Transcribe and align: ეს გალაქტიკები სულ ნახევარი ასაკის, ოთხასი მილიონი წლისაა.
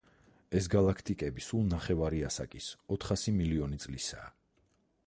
ეს 0.59 0.69
გალაქტიკები 0.75 1.45
სულ 1.49 1.67
ნახევარი 1.73 2.23
ასაკის, 2.31 2.71
ოთხასი 2.97 3.37
მილიონი 3.39 3.81
წლისაა. 3.87 4.35